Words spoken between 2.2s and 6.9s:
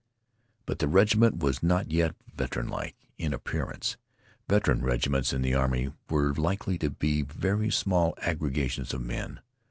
veteranlike in appearance. Veteran regiments in the army were likely to